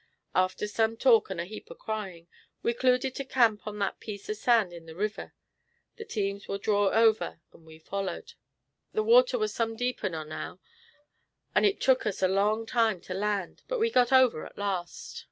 [0.33, 2.27] "After some talk and a heap of cryin',
[2.63, 5.35] we 'cluded to camp on that piece of sand in the river.
[5.97, 8.33] The teams war drew over and we follered.
[8.93, 10.59] The water war some deeper nor now,
[11.53, 15.19] and it took us a long time to land; but we got over at last.